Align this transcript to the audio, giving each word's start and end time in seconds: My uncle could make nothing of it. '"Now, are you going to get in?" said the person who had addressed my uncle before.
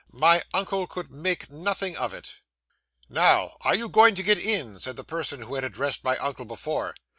My 0.13 0.41
uncle 0.51 0.87
could 0.87 1.11
make 1.11 1.51
nothing 1.51 1.95
of 1.95 2.11
it. 2.11 2.33
'"Now, 3.07 3.55
are 3.61 3.75
you 3.75 3.87
going 3.87 4.15
to 4.15 4.23
get 4.23 4.39
in?" 4.39 4.79
said 4.79 4.95
the 4.95 5.03
person 5.03 5.43
who 5.43 5.53
had 5.53 5.63
addressed 5.63 6.03
my 6.03 6.17
uncle 6.17 6.45
before. 6.45 6.95